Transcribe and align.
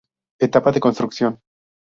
Etapa 0.45 0.71
de 0.73 0.79
construcción. 0.85 1.33